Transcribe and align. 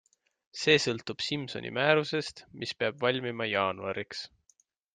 See 0.61 0.73
sõltub 0.85 1.21
Simsoni 1.25 1.71
määrusest, 1.79 2.43
mis 2.63 2.73
peab 2.81 2.99
valmima 3.05 3.49
jaanuariks. 3.53 4.25